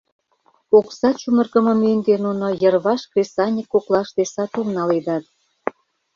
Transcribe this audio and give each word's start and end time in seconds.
Окса 0.77 1.09
чумыргымо 1.19 1.73
мӧҥгӧ 1.83 2.15
нуно 2.25 2.47
йырваш 2.61 3.01
кресаньык 3.11 3.67
коклаште 3.73 4.23
сатум 4.33 4.67
наледат. 4.77 5.25